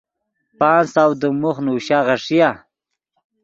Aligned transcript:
پانچ 0.59 0.85
سو 0.93 1.07
دیم 1.19 1.35
موخ 1.41 1.57
نوشا 1.65 1.99
غیݰیا۔ 2.07 2.49